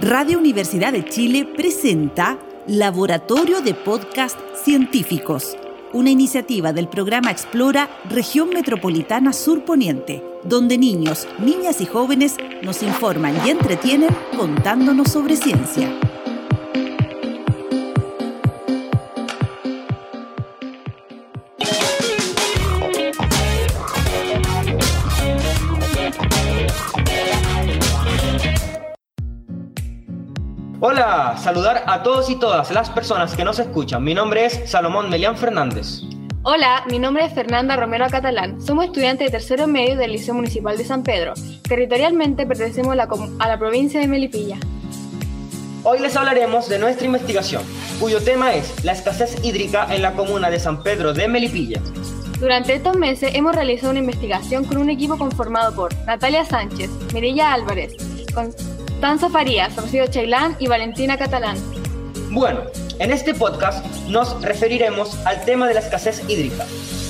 Radio 0.00 0.38
Universidad 0.38 0.92
de 0.92 1.04
Chile 1.04 1.48
presenta 1.56 2.36
Laboratorio 2.66 3.60
de 3.60 3.74
Podcast 3.74 4.36
Científicos, 4.64 5.56
una 5.92 6.10
iniciativa 6.10 6.72
del 6.72 6.88
programa 6.88 7.30
Explora 7.30 7.88
Región 8.10 8.48
Metropolitana 8.48 9.32
Sur 9.32 9.64
Poniente, 9.64 10.22
donde 10.42 10.78
niños, 10.78 11.28
niñas 11.38 11.80
y 11.80 11.86
jóvenes 11.86 12.36
nos 12.62 12.82
informan 12.82 13.34
y 13.46 13.50
entretienen 13.50 14.10
contándonos 14.36 15.12
sobre 15.12 15.36
ciencia. 15.36 15.88
Hola, 30.80 31.36
saludar 31.38 31.84
a 31.86 32.02
todos 32.02 32.28
y 32.28 32.36
todas 32.36 32.72
las 32.72 32.90
personas 32.90 33.36
que 33.36 33.44
nos 33.44 33.60
escuchan. 33.60 34.02
Mi 34.02 34.12
nombre 34.12 34.44
es 34.44 34.68
Salomón 34.68 35.08
Melián 35.08 35.36
Fernández. 35.36 36.00
Hola, 36.42 36.84
mi 36.90 36.98
nombre 36.98 37.24
es 37.24 37.32
Fernanda 37.32 37.76
Romero 37.76 38.06
Catalán. 38.10 38.60
Somos 38.60 38.86
estudiantes 38.86 39.28
de 39.28 39.30
tercero 39.30 39.68
medio 39.68 39.96
del 39.96 40.10
Liceo 40.10 40.34
Municipal 40.34 40.76
de 40.76 40.84
San 40.84 41.04
Pedro. 41.04 41.32
Territorialmente 41.68 42.44
pertenecemos 42.44 42.92
a 42.92 42.96
la, 42.96 43.08
a 43.38 43.48
la 43.48 43.58
provincia 43.58 44.00
de 44.00 44.08
Melipilla. 44.08 44.58
Hoy 45.84 46.00
les 46.00 46.16
hablaremos 46.16 46.68
de 46.68 46.80
nuestra 46.80 47.06
investigación, 47.06 47.62
cuyo 48.00 48.20
tema 48.20 48.52
es 48.54 48.84
la 48.84 48.92
escasez 48.92 49.44
hídrica 49.44 49.86
en 49.94 50.02
la 50.02 50.14
comuna 50.14 50.50
de 50.50 50.58
San 50.58 50.82
Pedro 50.82 51.14
de 51.14 51.28
Melipilla. 51.28 51.80
Durante 52.40 52.74
estos 52.74 52.96
meses 52.96 53.30
hemos 53.34 53.54
realizado 53.54 53.92
una 53.92 54.00
investigación 54.00 54.64
con 54.64 54.78
un 54.78 54.90
equipo 54.90 55.16
conformado 55.16 55.72
por 55.74 55.94
Natalia 56.04 56.44
Sánchez, 56.44 56.90
Mirilla 57.14 57.52
Álvarez, 57.52 57.94
Constanza 58.94 59.28
Farías, 59.28 59.76
Rocío 59.76 60.06
Chailán 60.06 60.56
y 60.60 60.66
Valentina 60.66 61.18
Catalán. 61.18 61.58
Bueno, 62.30 62.60
en 62.98 63.10
este 63.10 63.34
podcast 63.34 63.84
nos 64.08 64.40
referiremos 64.40 65.18
al 65.26 65.44
tema 65.44 65.68
de 65.68 65.74
la 65.74 65.80
escasez 65.80 66.22
hídrica, 66.26 66.64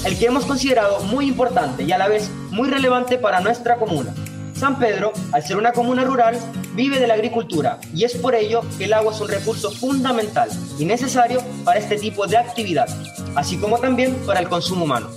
el 0.04 0.18
que 0.18 0.26
hemos 0.26 0.44
considerado 0.44 1.00
muy 1.04 1.28
importante 1.28 1.84
y 1.84 1.92
a 1.92 1.98
la 1.98 2.08
vez 2.08 2.30
muy 2.50 2.68
relevante 2.68 3.16
para 3.16 3.40
nuestra 3.40 3.76
comuna. 3.76 4.12
San 4.54 4.78
Pedro, 4.78 5.12
al 5.30 5.44
ser 5.44 5.56
una 5.56 5.72
comuna 5.72 6.02
rural, 6.02 6.36
vive 6.74 6.98
de 6.98 7.06
la 7.06 7.14
agricultura 7.14 7.78
y 7.94 8.02
es 8.02 8.16
por 8.16 8.34
ello 8.34 8.62
que 8.76 8.86
el 8.86 8.92
agua 8.92 9.12
es 9.12 9.20
un 9.20 9.28
recurso 9.28 9.70
fundamental 9.70 10.48
y 10.78 10.86
necesario 10.86 11.40
para 11.64 11.78
este 11.78 11.96
tipo 11.96 12.26
de 12.26 12.38
actividad, 12.38 12.88
así 13.36 13.56
como 13.56 13.78
también 13.78 14.16
para 14.26 14.40
el 14.40 14.48
consumo 14.48 14.86
humano. 14.86 15.10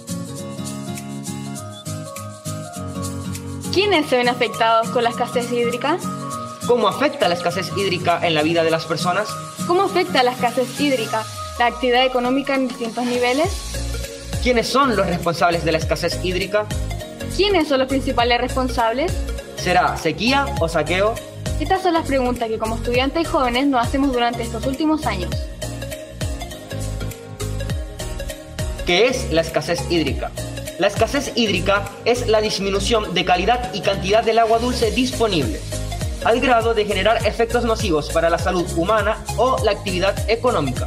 ¿Quiénes 3.73 4.07
se 4.07 4.17
ven 4.17 4.29
afectados 4.29 4.89
con 4.89 5.03
la 5.03 5.09
escasez 5.09 5.51
hídrica? 5.51 5.97
¿Cómo 6.67 6.89
afecta 6.89 7.29
la 7.29 7.35
escasez 7.35 7.71
hídrica 7.77 8.19
en 8.27 8.35
la 8.35 8.43
vida 8.43 8.61
de 8.61 8.69
las 8.69 8.85
personas? 8.85 9.29
¿Cómo 9.67 9.83
afecta 9.83 10.21
la 10.21 10.33
escasez 10.33 10.67
hídrica 10.81 11.25
la 11.59 11.67
actividad 11.67 12.05
económica 12.05 12.55
en 12.55 12.67
distintos 12.67 13.05
niveles? 13.05 13.47
¿Quiénes 14.43 14.67
son 14.67 14.93
los 14.97 15.07
responsables 15.07 15.63
de 15.63 15.71
la 15.71 15.77
escasez 15.77 16.19
hídrica? 16.25 16.65
¿Quiénes 17.37 17.69
son 17.69 17.79
los 17.79 17.87
principales 17.87 18.41
responsables? 18.41 19.13
¿Será 19.55 19.95
sequía 19.95 20.45
o 20.59 20.67
saqueo? 20.67 21.15
Estas 21.61 21.83
son 21.83 21.93
las 21.93 22.05
preguntas 22.05 22.49
que 22.49 22.59
como 22.59 22.75
estudiantes 22.75 23.21
y 23.21 23.25
jóvenes 23.25 23.65
nos 23.65 23.87
hacemos 23.87 24.11
durante 24.11 24.43
estos 24.43 24.65
últimos 24.65 25.05
años. 25.05 25.31
¿Qué 28.85 29.07
es 29.07 29.31
la 29.31 29.39
escasez 29.39 29.89
hídrica? 29.89 30.31
La 30.79 30.87
escasez 30.87 31.31
hídrica 31.35 31.85
es 32.03 32.27
la 32.27 32.41
disminución 32.41 33.13
de 33.13 33.23
calidad 33.23 33.73
y 33.73 33.79
cantidad 33.79 34.21
del 34.21 34.39
agua 34.39 34.59
dulce 34.59 34.91
disponible 34.91 35.61
al 36.27 36.41
grado 36.41 36.73
de 36.73 36.83
generar 36.83 37.25
efectos 37.25 37.63
nocivos 37.63 38.09
para 38.09 38.29
la 38.29 38.37
salud 38.37 38.65
humana 38.75 39.23
o 39.37 39.55
la 39.63 39.71
actividad 39.71 40.13
económica. 40.29 40.85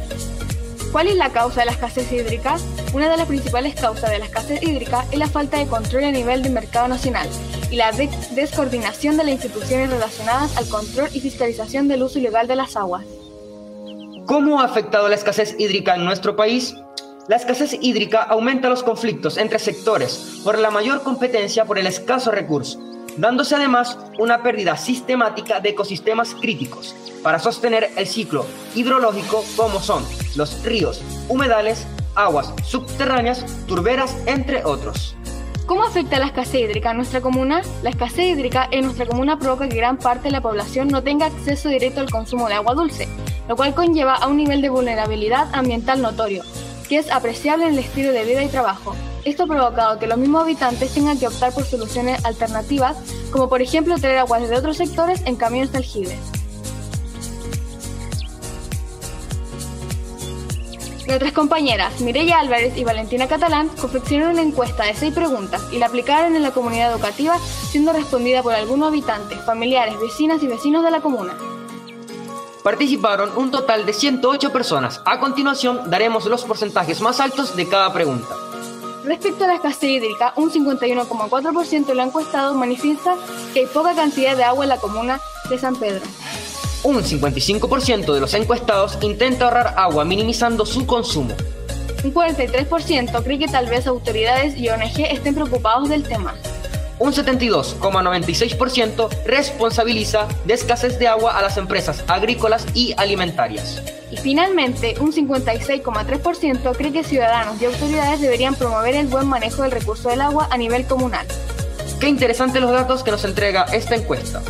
¿Cuál 0.91 1.07
es 1.07 1.15
la 1.15 1.31
causa 1.31 1.61
de 1.61 1.65
la 1.65 1.71
escasez 1.71 2.11
hídrica? 2.11 2.57
Una 2.93 3.09
de 3.09 3.17
las 3.17 3.25
principales 3.25 3.73
causas 3.73 4.11
de 4.11 4.19
la 4.19 4.25
escasez 4.25 4.61
hídrica 4.61 5.03
es 5.11 5.17
la 5.17 5.25
falta 5.25 5.57
de 5.57 5.65
control 5.65 6.03
a 6.03 6.11
nivel 6.11 6.43
del 6.43 6.51
mercado 6.51 6.89
nacional 6.89 7.27
y 7.71 7.77
la 7.77 7.91
descoordinación 7.91 9.17
de 9.17 9.23
las 9.23 9.33
instituciones 9.33 9.89
relacionadas 9.89 10.55
al 10.57 10.69
control 10.69 11.09
y 11.11 11.21
fiscalización 11.21 11.87
del 11.87 12.03
uso 12.03 12.19
ilegal 12.19 12.45
de 12.45 12.57
las 12.57 12.75
aguas. 12.75 13.03
¿Cómo 14.27 14.61
ha 14.61 14.65
afectado 14.65 15.09
la 15.09 15.15
escasez 15.15 15.55
hídrica 15.57 15.95
en 15.95 16.05
nuestro 16.05 16.35
país? 16.35 16.75
La 17.27 17.37
escasez 17.37 17.75
hídrica 17.81 18.21
aumenta 18.21 18.69
los 18.69 18.83
conflictos 18.83 19.37
entre 19.37 19.57
sectores 19.57 20.41
por 20.43 20.59
la 20.59 20.69
mayor 20.69 21.01
competencia 21.01 21.65
por 21.65 21.79
el 21.79 21.87
escaso 21.87 22.29
recurso 22.29 22.90
dándose 23.17 23.55
además 23.55 23.97
una 24.19 24.43
pérdida 24.43 24.77
sistemática 24.77 25.59
de 25.59 25.69
ecosistemas 25.69 26.35
críticos 26.35 26.95
para 27.23 27.39
sostener 27.39 27.89
el 27.97 28.07
ciclo 28.07 28.45
hidrológico 28.75 29.43
como 29.55 29.79
son 29.79 30.03
los 30.35 30.63
ríos, 30.63 31.01
humedales, 31.29 31.85
aguas 32.15 32.53
subterráneas, 32.63 33.45
turberas, 33.67 34.15
entre 34.25 34.63
otros. 34.65 35.15
¿Cómo 35.65 35.83
afecta 35.83 36.19
la 36.19 36.25
escasez 36.25 36.61
hídrica 36.61 36.89
a 36.89 36.93
nuestra 36.93 37.21
comuna? 37.21 37.61
La 37.81 37.91
escasez 37.91 38.37
hídrica 38.37 38.67
en 38.71 38.83
nuestra 38.83 39.05
comuna 39.05 39.39
provoca 39.39 39.69
que 39.69 39.77
gran 39.77 39.97
parte 39.97 40.23
de 40.23 40.31
la 40.31 40.41
población 40.41 40.89
no 40.89 41.01
tenga 41.01 41.27
acceso 41.27 41.69
directo 41.69 42.01
al 42.01 42.09
consumo 42.09 42.49
de 42.49 42.55
agua 42.55 42.73
dulce, 42.73 43.07
lo 43.47 43.55
cual 43.55 43.73
conlleva 43.73 44.15
a 44.15 44.27
un 44.27 44.37
nivel 44.37 44.61
de 44.61 44.69
vulnerabilidad 44.69 45.47
ambiental 45.53 46.01
notorio, 46.01 46.43
que 46.89 46.97
es 46.97 47.09
apreciable 47.09 47.67
en 47.67 47.73
el 47.73 47.79
estilo 47.79 48.11
de 48.11 48.25
vida 48.25 48.43
y 48.43 48.49
trabajo, 48.49 48.95
esto 49.25 49.43
ha 49.43 49.47
provocado 49.47 49.99
que 49.99 50.07
los 50.07 50.17
mismos 50.17 50.43
habitantes 50.43 50.93
tengan 50.93 51.19
que 51.19 51.27
optar 51.27 51.53
por 51.53 51.65
soluciones 51.65 52.23
alternativas, 52.25 52.97
como 53.31 53.49
por 53.49 53.61
ejemplo 53.61 53.97
traer 53.97 54.19
aguas 54.19 54.47
de 54.47 54.55
otros 54.55 54.77
sectores 54.77 55.21
en 55.25 55.35
camiones 55.35 55.71
de 55.71 55.79
aljibes. 55.79 56.19
Nuestras 61.07 61.33
compañeras 61.33 61.99
Mireya 61.99 62.39
Álvarez 62.39 62.77
y 62.77 62.85
Valentina 62.85 63.27
Catalán 63.27 63.69
confeccionaron 63.69 64.33
una 64.33 64.43
encuesta 64.43 64.85
de 64.85 64.93
seis 64.93 65.13
preguntas 65.13 65.61
y 65.71 65.77
la 65.77 65.87
aplicaron 65.87 66.35
en 66.35 66.43
la 66.43 66.51
comunidad 66.51 66.91
educativa, 66.91 67.37
siendo 67.69 67.91
respondida 67.91 68.41
por 68.41 68.53
algunos 68.53 68.87
habitantes, 68.87 69.39
familiares, 69.45 69.99
vecinas 69.99 70.41
y 70.41 70.47
vecinos 70.47 70.83
de 70.85 70.91
la 70.91 71.01
comuna. 71.01 71.35
Participaron 72.63 73.31
un 73.35 73.51
total 73.51 73.85
de 73.85 73.93
108 73.93 74.53
personas. 74.53 75.01
A 75.03 75.19
continuación 75.19 75.89
daremos 75.89 76.25
los 76.27 76.45
porcentajes 76.45 77.01
más 77.01 77.19
altos 77.19 77.55
de 77.55 77.67
cada 77.67 77.91
pregunta. 77.91 78.50
Respecto 79.03 79.45
a 79.45 79.47
la 79.47 79.55
escasez 79.55 79.89
hídrica, 79.89 80.33
un 80.35 80.51
51,4% 80.51 81.85
de 81.85 81.95
los 81.95 82.05
encuestados 82.05 82.55
manifiesta 82.55 83.15
que 83.53 83.61
hay 83.61 83.65
poca 83.65 83.95
cantidad 83.95 84.37
de 84.37 84.43
agua 84.43 84.65
en 84.65 84.69
la 84.69 84.77
comuna 84.77 85.19
de 85.49 85.57
San 85.57 85.75
Pedro. 85.75 86.01
Un 86.83 86.97
55% 86.97 88.13
de 88.13 88.19
los 88.19 88.33
encuestados 88.33 88.97
intenta 89.01 89.45
ahorrar 89.45 89.73
agua 89.77 90.05
minimizando 90.05 90.65
su 90.65 90.85
consumo. 90.85 91.35
Un 92.03 92.13
43% 92.13 93.23
cree 93.23 93.39
que 93.39 93.47
tal 93.47 93.67
vez 93.67 93.87
autoridades 93.87 94.57
y 94.57 94.69
ONG 94.69 95.01
estén 95.09 95.33
preocupados 95.33 95.89
del 95.89 96.03
tema 96.03 96.35
un 97.01 97.13
72,96% 97.13 99.09
responsabiliza 99.25 100.27
de 100.45 100.53
escasez 100.53 100.99
de 100.99 101.07
agua 101.07 101.35
a 101.35 101.41
las 101.41 101.57
empresas 101.57 102.03
agrícolas 102.07 102.67
y 102.75 102.93
alimentarias. 102.95 103.81
Y 104.11 104.17
finalmente, 104.17 104.93
un 104.99 105.11
56,3% 105.11 106.77
cree 106.77 106.91
que 106.91 107.03
ciudadanos 107.03 107.59
y 107.59 107.65
autoridades 107.65 108.21
deberían 108.21 108.53
promover 108.53 108.93
el 108.93 109.07
buen 109.07 109.27
manejo 109.27 109.63
del 109.63 109.71
recurso 109.71 110.09
del 110.09 110.21
agua 110.21 110.47
a 110.51 110.57
nivel 110.57 110.85
comunal. 110.85 111.25
Qué 111.99 112.07
interesantes 112.07 112.61
los 112.61 112.71
datos 112.71 113.01
que 113.01 113.09
nos 113.09 113.25
entrega 113.25 113.63
esta 113.73 113.95
encuesta. 113.95 114.43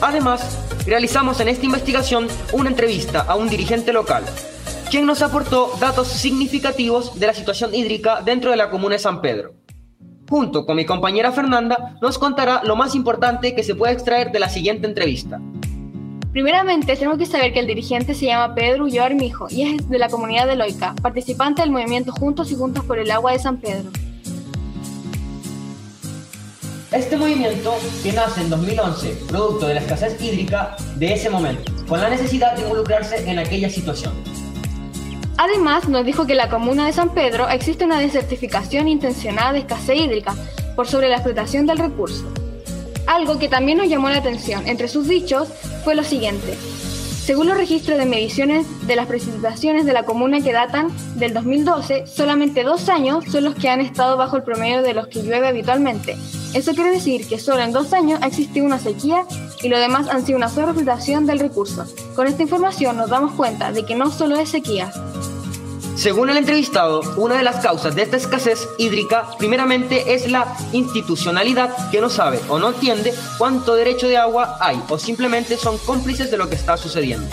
Además, 0.00 0.58
realizamos 0.86 1.38
en 1.38 1.46
esta 1.48 1.66
investigación 1.66 2.26
una 2.52 2.70
entrevista 2.70 3.20
a 3.20 3.36
un 3.36 3.48
dirigente 3.48 3.92
local 3.92 4.24
quien 4.90 5.06
nos 5.06 5.22
aportó 5.22 5.70
datos 5.78 6.08
significativos 6.08 7.18
de 7.18 7.28
la 7.28 7.34
situación 7.34 7.72
hídrica 7.72 8.22
dentro 8.22 8.50
de 8.50 8.56
la 8.56 8.70
comuna 8.70 8.96
de 8.96 8.98
San 8.98 9.20
Pedro. 9.20 9.54
Junto 10.28 10.66
con 10.66 10.76
mi 10.76 10.84
compañera 10.84 11.30
Fernanda, 11.30 11.96
nos 12.02 12.18
contará 12.18 12.62
lo 12.64 12.74
más 12.74 12.96
importante 12.96 13.54
que 13.54 13.62
se 13.62 13.76
puede 13.76 13.92
extraer 13.92 14.32
de 14.32 14.40
la 14.40 14.48
siguiente 14.48 14.88
entrevista. 14.88 15.40
Primeramente, 16.32 16.96
tenemos 16.96 17.18
que 17.18 17.26
saber 17.26 17.52
que 17.52 17.60
el 17.60 17.68
dirigente 17.68 18.14
se 18.14 18.26
llama 18.26 18.54
Pedro 18.54 18.84
Ulloa 18.84 19.06
Armijo 19.06 19.46
y 19.48 19.62
es 19.62 19.88
de 19.88 19.98
la 19.98 20.08
comunidad 20.08 20.48
de 20.48 20.56
Loica, 20.56 20.94
participante 21.00 21.62
del 21.62 21.70
movimiento 21.70 22.10
Juntos 22.10 22.50
y 22.50 22.56
Juntos 22.56 22.84
por 22.84 22.98
el 22.98 23.12
Agua 23.12 23.32
de 23.32 23.38
San 23.38 23.58
Pedro. 23.58 23.90
Este 26.90 27.16
movimiento, 27.16 27.74
que 28.02 28.12
nace 28.12 28.40
en 28.40 28.50
2011, 28.50 29.08
producto 29.28 29.68
de 29.68 29.74
la 29.74 29.80
escasez 29.80 30.20
hídrica 30.20 30.76
de 30.96 31.12
ese 31.12 31.30
momento, 31.30 31.72
con 31.88 32.00
la 32.00 32.10
necesidad 32.10 32.56
de 32.56 32.62
involucrarse 32.62 33.30
en 33.30 33.38
aquella 33.38 33.70
situación. 33.70 34.12
Además, 35.42 35.88
nos 35.88 36.04
dijo 36.04 36.26
que 36.26 36.32
en 36.32 36.36
la 36.38 36.50
comuna 36.50 36.84
de 36.84 36.92
San 36.92 37.14
Pedro 37.14 37.48
existe 37.48 37.86
una 37.86 37.98
desertificación 37.98 38.88
intencionada 38.88 39.54
de 39.54 39.60
escasez 39.60 39.96
hídrica 39.98 40.34
por 40.76 40.86
sobre 40.86 41.08
la 41.08 41.14
explotación 41.16 41.64
del 41.64 41.78
recurso. 41.78 42.30
Algo 43.06 43.38
que 43.38 43.48
también 43.48 43.78
nos 43.78 43.88
llamó 43.88 44.10
la 44.10 44.18
atención 44.18 44.68
entre 44.68 44.86
sus 44.86 45.08
dichos 45.08 45.48
fue 45.82 45.94
lo 45.94 46.04
siguiente. 46.04 46.58
Según 47.24 47.48
los 47.48 47.56
registros 47.56 47.96
de 47.96 48.04
mediciones 48.04 48.66
de 48.86 48.96
las 48.96 49.06
precipitaciones 49.06 49.86
de 49.86 49.94
la 49.94 50.02
comuna 50.02 50.42
que 50.42 50.52
datan 50.52 50.88
del 51.14 51.32
2012, 51.32 52.06
solamente 52.06 52.62
dos 52.62 52.90
años 52.90 53.24
son 53.32 53.44
los 53.44 53.54
que 53.54 53.70
han 53.70 53.80
estado 53.80 54.18
bajo 54.18 54.36
el 54.36 54.42
promedio 54.42 54.82
de 54.82 54.92
los 54.92 55.08
que 55.08 55.22
llueve 55.22 55.48
habitualmente. 55.48 56.18
Eso 56.52 56.74
quiere 56.74 56.90
decir 56.90 57.26
que 57.26 57.38
solo 57.38 57.62
en 57.62 57.72
dos 57.72 57.94
años 57.94 58.20
ha 58.20 58.26
existido 58.26 58.66
una 58.66 58.78
sequía 58.78 59.24
y 59.62 59.70
lo 59.70 59.78
demás 59.78 60.08
han 60.08 60.26
sido 60.26 60.36
una 60.36 60.50
sobreexplotación 60.50 61.24
del 61.24 61.38
recurso. 61.38 61.86
Con 62.14 62.26
esta 62.26 62.42
información 62.42 62.98
nos 62.98 63.08
damos 63.08 63.32
cuenta 63.32 63.72
de 63.72 63.86
que 63.86 63.94
no 63.94 64.10
solo 64.10 64.36
es 64.36 64.50
sequía, 64.50 64.92
según 66.00 66.30
el 66.30 66.38
entrevistado, 66.38 67.02
una 67.18 67.36
de 67.36 67.42
las 67.42 67.62
causas 67.62 67.94
de 67.94 68.00
esta 68.00 68.16
escasez 68.16 68.66
hídrica 68.78 69.26
primeramente 69.36 70.14
es 70.14 70.30
la 70.30 70.56
institucionalidad 70.72 71.90
que 71.90 72.00
no 72.00 72.08
sabe 72.08 72.40
o 72.48 72.58
no 72.58 72.70
entiende 72.70 73.12
cuánto 73.36 73.74
derecho 73.74 74.08
de 74.08 74.16
agua 74.16 74.56
hay 74.60 74.82
o 74.88 74.98
simplemente 74.98 75.58
son 75.58 75.76
cómplices 75.76 76.30
de 76.30 76.38
lo 76.38 76.48
que 76.48 76.54
está 76.54 76.78
sucediendo. 76.78 77.28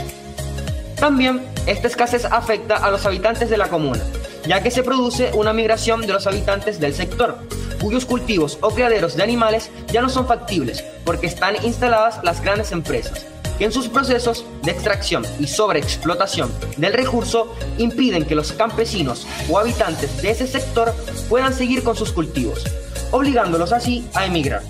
También 0.99 1.47
esta 1.65 1.87
escasez 1.87 2.25
afecta 2.25 2.75
a 2.75 2.91
los 2.91 3.05
habitantes 3.05 3.49
de 3.49 3.55
la 3.55 3.69
comuna, 3.69 4.03
ya 4.45 4.61
que 4.61 4.69
se 4.69 4.83
produce 4.83 5.31
una 5.33 5.53
migración 5.53 6.01
de 6.01 6.11
los 6.11 6.27
habitantes 6.27 6.77
del 6.77 6.93
sector, 6.93 7.37
cuyos 7.79 8.03
cultivos 8.03 8.57
o 8.59 8.71
criaderos 8.71 9.15
de 9.15 9.23
animales 9.23 9.71
ya 9.93 10.01
no 10.01 10.09
son 10.09 10.27
factibles 10.27 10.83
porque 11.05 11.27
están 11.27 11.55
instaladas 11.63 12.19
las 12.21 12.41
grandes 12.41 12.73
empresas 12.73 13.27
que 13.57 13.65
en 13.65 13.71
sus 13.71 13.87
procesos 13.87 14.45
de 14.63 14.71
extracción 14.71 15.25
y 15.39 15.47
sobreexplotación 15.47 16.51
del 16.77 16.93
recurso 16.93 17.53
impiden 17.77 18.25
que 18.25 18.35
los 18.35 18.51
campesinos 18.51 19.27
o 19.49 19.57
habitantes 19.57 20.21
de 20.21 20.31
ese 20.31 20.47
sector 20.47 20.93
puedan 21.29 21.53
seguir 21.53 21.83
con 21.83 21.95
sus 21.95 22.11
cultivos, 22.11 22.63
obligándolos 23.11 23.71
así 23.71 24.07
a 24.13 24.25
emigrar. 24.25 24.63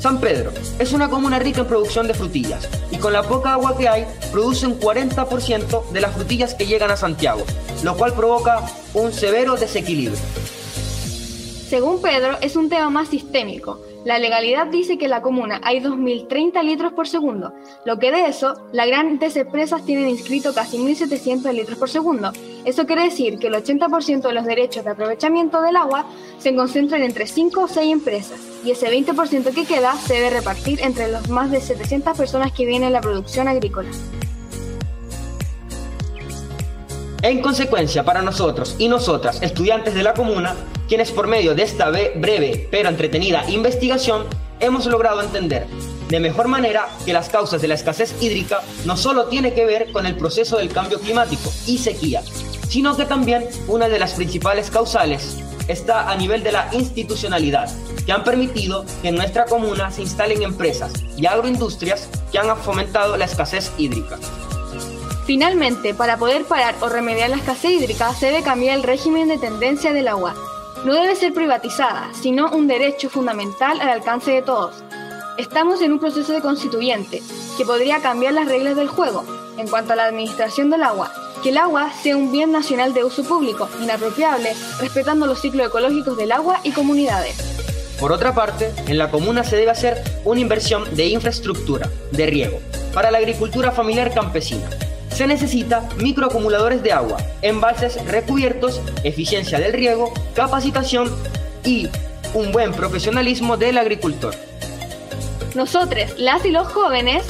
San 0.00 0.18
Pedro 0.18 0.50
es 0.78 0.92
una 0.92 1.10
comuna 1.10 1.38
rica 1.38 1.60
en 1.60 1.66
producción 1.66 2.06
de 2.06 2.14
frutillas 2.14 2.66
y 2.90 2.96
con 2.96 3.12
la 3.12 3.22
poca 3.22 3.52
agua 3.52 3.76
que 3.76 3.86
hay 3.86 4.06
produce 4.32 4.66
un 4.66 4.80
40% 4.80 5.90
de 5.90 6.00
las 6.00 6.14
frutillas 6.14 6.54
que 6.54 6.66
llegan 6.66 6.90
a 6.90 6.96
Santiago, 6.96 7.44
lo 7.82 7.94
cual 7.96 8.14
provoca 8.14 8.64
un 8.94 9.12
severo 9.12 9.56
desequilibrio. 9.56 10.18
Según 11.68 12.00
Pedro, 12.00 12.38
es 12.40 12.56
un 12.56 12.70
tema 12.70 12.88
más 12.88 13.08
sistémico, 13.08 13.80
la 14.04 14.18
legalidad 14.18 14.66
dice 14.66 14.96
que 14.96 15.04
en 15.04 15.10
la 15.10 15.22
comuna 15.22 15.60
hay 15.62 15.80
2.030 15.80 16.62
litros 16.64 16.92
por 16.92 17.06
segundo, 17.06 17.52
lo 17.84 17.98
que 17.98 18.10
de 18.10 18.26
eso, 18.26 18.54
las 18.72 18.86
grandes 18.86 19.36
empresas 19.36 19.84
tienen 19.84 20.08
inscrito 20.08 20.54
casi 20.54 20.78
1.700 20.78 21.52
litros 21.52 21.78
por 21.78 21.90
segundo. 21.90 22.32
Eso 22.64 22.86
quiere 22.86 23.04
decir 23.04 23.38
que 23.38 23.48
el 23.48 23.54
80% 23.54 24.22
de 24.22 24.32
los 24.32 24.44
derechos 24.44 24.84
de 24.84 24.90
aprovechamiento 24.90 25.60
del 25.60 25.76
agua 25.76 26.06
se 26.38 26.54
concentran 26.54 27.02
entre 27.02 27.26
5 27.26 27.60
o 27.60 27.68
6 27.68 27.92
empresas, 27.92 28.40
y 28.64 28.70
ese 28.70 28.90
20% 28.90 29.54
que 29.54 29.64
queda 29.64 29.94
se 29.94 30.14
debe 30.14 30.30
repartir 30.30 30.80
entre 30.82 31.08
las 31.08 31.28
más 31.28 31.50
de 31.50 31.60
700 31.60 32.16
personas 32.16 32.52
que 32.52 32.66
vienen 32.66 32.88
en 32.88 32.92
la 32.94 33.00
producción 33.00 33.48
agrícola. 33.48 33.90
En 37.22 37.42
consecuencia, 37.42 38.02
para 38.02 38.22
nosotros 38.22 38.76
y 38.78 38.88
nosotras, 38.88 39.42
estudiantes 39.42 39.94
de 39.94 40.02
la 40.02 40.14
comuna, 40.14 40.56
quienes 40.88 41.10
por 41.10 41.26
medio 41.26 41.54
de 41.54 41.64
esta 41.64 41.90
breve 41.90 42.66
pero 42.70 42.88
entretenida 42.88 43.48
investigación 43.50 44.24
hemos 44.58 44.86
logrado 44.86 45.20
entender 45.20 45.66
de 46.08 46.18
mejor 46.18 46.48
manera 46.48 46.88
que 47.04 47.12
las 47.12 47.28
causas 47.28 47.60
de 47.60 47.68
la 47.68 47.74
escasez 47.74 48.14
hídrica 48.22 48.62
no 48.86 48.96
solo 48.96 49.26
tiene 49.26 49.52
que 49.52 49.66
ver 49.66 49.92
con 49.92 50.06
el 50.06 50.16
proceso 50.16 50.56
del 50.56 50.70
cambio 50.70 50.98
climático 50.98 51.52
y 51.66 51.76
sequía, 51.76 52.22
sino 52.68 52.96
que 52.96 53.04
también 53.04 53.46
una 53.68 53.88
de 53.88 53.98
las 53.98 54.14
principales 54.14 54.70
causales 54.70 55.36
está 55.68 56.10
a 56.10 56.16
nivel 56.16 56.42
de 56.42 56.52
la 56.52 56.68
institucionalidad, 56.72 57.70
que 58.06 58.12
han 58.12 58.24
permitido 58.24 58.84
que 59.02 59.08
en 59.08 59.16
nuestra 59.16 59.44
comuna 59.44 59.90
se 59.90 60.02
instalen 60.02 60.42
empresas 60.42 60.92
y 61.16 61.26
agroindustrias 61.26 62.08
que 62.32 62.38
han 62.38 62.56
fomentado 62.56 63.16
la 63.16 63.26
escasez 63.26 63.70
hídrica. 63.78 64.18
Finalmente, 65.30 65.94
para 65.94 66.16
poder 66.16 66.44
parar 66.44 66.74
o 66.80 66.88
remediar 66.88 67.30
la 67.30 67.36
escasez 67.36 67.70
hídrica, 67.70 68.12
se 68.14 68.26
debe 68.26 68.42
cambiar 68.42 68.76
el 68.76 68.82
régimen 68.82 69.28
de 69.28 69.38
tendencia 69.38 69.92
del 69.92 70.08
agua. 70.08 70.34
No 70.84 70.92
debe 70.92 71.14
ser 71.14 71.32
privatizada, 71.32 72.10
sino 72.20 72.50
un 72.50 72.66
derecho 72.66 73.08
fundamental 73.08 73.80
al 73.80 73.90
alcance 73.90 74.32
de 74.32 74.42
todos. 74.42 74.82
Estamos 75.38 75.82
en 75.82 75.92
un 75.92 76.00
proceso 76.00 76.32
de 76.32 76.40
constituyente 76.40 77.22
que 77.56 77.64
podría 77.64 78.02
cambiar 78.02 78.34
las 78.34 78.48
reglas 78.48 78.74
del 78.74 78.88
juego 78.88 79.24
en 79.56 79.68
cuanto 79.68 79.92
a 79.92 79.96
la 79.96 80.06
administración 80.06 80.68
del 80.68 80.82
agua, 80.82 81.12
que 81.44 81.50
el 81.50 81.58
agua 81.58 81.92
sea 82.02 82.16
un 82.16 82.32
bien 82.32 82.50
nacional 82.50 82.92
de 82.92 83.04
uso 83.04 83.22
público, 83.22 83.68
inapropiable, 83.80 84.52
respetando 84.80 85.28
los 85.28 85.40
ciclos 85.40 85.68
ecológicos 85.68 86.16
del 86.16 86.32
agua 86.32 86.58
y 86.64 86.72
comunidades. 86.72 87.36
Por 88.00 88.10
otra 88.10 88.34
parte, 88.34 88.72
en 88.88 88.98
la 88.98 89.12
comuna 89.12 89.44
se 89.44 89.54
debe 89.54 89.70
hacer 89.70 90.02
una 90.24 90.40
inversión 90.40 90.92
de 90.96 91.06
infraestructura, 91.06 91.88
de 92.10 92.26
riego, 92.26 92.58
para 92.92 93.12
la 93.12 93.18
agricultura 93.18 93.70
familiar 93.70 94.12
campesina, 94.12 94.68
se 95.20 95.26
necesita 95.26 95.86
microacumuladores 95.98 96.82
de 96.82 96.92
agua, 96.92 97.18
embalses 97.42 98.02
recubiertos, 98.06 98.80
eficiencia 99.04 99.60
del 99.60 99.74
riego, 99.74 100.14
capacitación 100.34 101.14
y 101.62 101.90
un 102.32 102.52
buen 102.52 102.72
profesionalismo 102.72 103.58
del 103.58 103.76
agricultor. 103.76 104.34
Nosotros, 105.54 106.14
las 106.16 106.42
y 106.46 106.50
los 106.50 106.68
jóvenes 106.68 107.22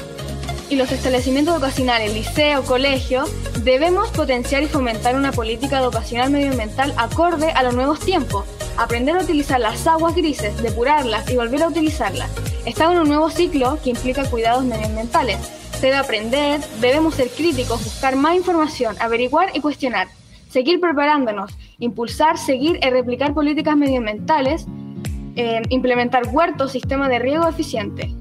y 0.68 0.76
los 0.76 0.92
establecimientos 0.92 1.52
educacionales, 1.56 2.14
liceo, 2.14 2.62
colegio, 2.62 3.24
debemos 3.64 4.10
potenciar 4.10 4.62
y 4.62 4.68
fomentar 4.68 5.16
una 5.16 5.32
política 5.32 5.80
educacional 5.80 6.30
medioambiental 6.30 6.94
acorde 6.96 7.50
a 7.50 7.64
los 7.64 7.74
nuevos 7.74 7.98
tiempos, 7.98 8.44
aprender 8.76 9.16
a 9.16 9.22
utilizar 9.24 9.58
las 9.58 9.84
aguas 9.88 10.14
grises, 10.14 10.62
depurarlas 10.62 11.28
y 11.28 11.34
volver 11.34 11.64
a 11.64 11.66
utilizarlas. 11.66 12.30
Estamos 12.66 12.94
en 12.94 13.00
un 13.00 13.08
nuevo 13.08 13.30
ciclo 13.30 13.80
que 13.82 13.90
implica 13.90 14.30
cuidados 14.30 14.64
medioambientales 14.64 15.59
debe 15.80 15.96
aprender, 15.96 16.60
debemos 16.80 17.14
ser 17.14 17.28
críticos, 17.30 17.82
buscar 17.84 18.16
más 18.16 18.36
información, 18.36 18.96
averiguar 19.00 19.50
y 19.54 19.60
cuestionar, 19.60 20.08
seguir 20.50 20.80
preparándonos, 20.80 21.56
impulsar, 21.78 22.38
seguir 22.38 22.78
y 22.82 22.90
replicar 22.90 23.34
políticas 23.34 23.76
medioambientales, 23.76 24.66
eh, 25.36 25.62
implementar 25.70 26.28
huertos, 26.30 26.72
sistemas 26.72 27.08
de 27.08 27.18
riego 27.18 27.48
eficiente. 27.48 28.14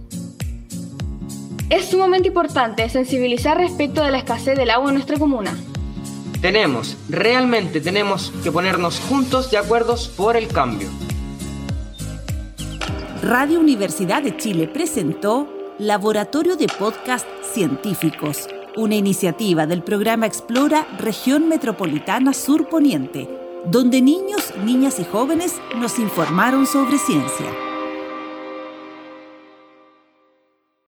Es 1.69 1.85
sumamente 1.85 2.29
importante 2.29 2.87
sensibilizar 2.89 3.57
respecto 3.57 4.03
de 4.03 4.11
la 4.11 4.19
escasez 4.19 4.57
del 4.57 4.69
agua 4.69 4.89
en 4.89 4.95
nuestra 4.95 5.19
comuna. 5.19 5.55
Tenemos, 6.41 6.97
realmente 7.09 7.81
tenemos 7.81 8.31
que 8.43 8.51
ponernos 8.51 8.99
juntos 9.01 9.51
de 9.51 9.57
acuerdos 9.57 10.07
por 10.07 10.37
el 10.37 10.47
cambio. 10.47 10.87
Radio 13.21 13.59
Universidad 13.59 14.23
de 14.23 14.37
Chile 14.37 14.67
presentó 14.67 15.58
Laboratorio 15.79 16.57
de 16.57 16.67
Podcast 16.67 17.25
Científicos, 17.53 18.49
una 18.75 18.95
iniciativa 18.95 19.65
del 19.65 19.81
programa 19.81 20.25
Explora 20.25 20.85
Región 20.97 21.47
Metropolitana 21.47 22.33
Sur 22.33 22.67
Poniente, 22.67 23.29
donde 23.65 24.01
niños, 24.01 24.53
niñas 24.65 24.99
y 24.99 25.05
jóvenes 25.05 25.55
nos 25.77 25.97
informaron 25.97 26.67
sobre 26.67 26.97
ciencia. 26.97 27.68